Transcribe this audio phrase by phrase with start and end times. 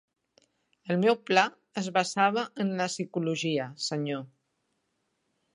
[0.93, 1.43] El meu pla
[1.83, 4.29] es basava en la psicologia, senyor.